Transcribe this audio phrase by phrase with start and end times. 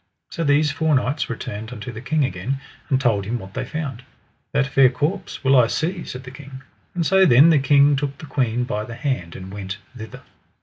[0.31, 2.59] So these four knights returned unto the king again,
[2.89, 4.01] and told him what they found.
[4.51, 6.63] That fair corpse will I see, said the king.
[6.95, 10.23] And so then the king took the queen by the hand, and went thither.